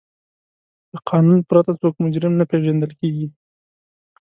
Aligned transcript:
له 0.93 0.99
قانون 1.09 1.39
پرته 1.49 1.71
څوک 1.81 1.93
مجرم 2.03 2.33
نه 2.39 2.45
پیژندل 2.51 2.91
کیږي. 2.99 3.27